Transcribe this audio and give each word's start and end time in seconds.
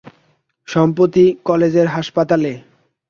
সম্প্রতি 0.67 1.25
কালেজের 1.45 1.87
হাসপাতালে। 1.87 2.51